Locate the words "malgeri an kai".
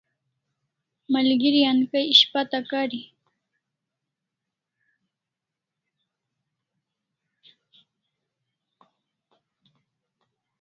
1.11-2.05